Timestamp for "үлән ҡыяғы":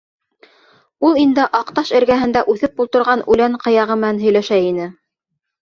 3.35-3.99